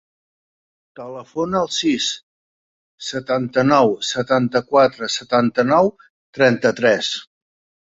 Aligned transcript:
Telefona 0.99 1.59
al 1.65 1.69
sis, 1.75 2.07
setanta-nou, 3.09 3.93
setanta-quatre, 4.13 5.13
setanta-nou, 5.19 5.93
trenta-tres. 6.41 7.15